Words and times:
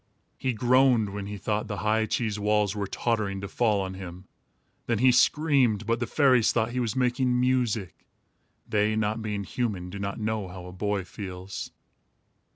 He 0.39 0.53
groaned 0.53 1.09
when 1.11 1.27
he 1.27 1.37
thought 1.37 1.67
the 1.67 1.77
high 1.85 2.07
cheese 2.07 2.39
walls 2.39 2.75
were 2.75 2.87
tottering 2.87 3.39
to 3.41 3.47
fall 3.47 3.81
on 3.81 3.93
him. 3.93 4.25
Then 4.87 4.97
he 4.97 5.11
screamed, 5.11 5.85
but 5.85 5.99
the 5.99 6.07
fairies 6.07 6.51
thought 6.51 6.71
he 6.71 6.79
was 6.79 6.95
making 6.95 7.39
music. 7.39 8.07
They, 8.67 8.95
not 8.95 9.21
being 9.21 9.43
human, 9.43 9.91
do 9.91 9.99
not 9.99 10.19
know 10.19 10.47
how 10.47 10.65
a 10.65 10.71
boy 10.71 11.03
feels. 11.03 11.69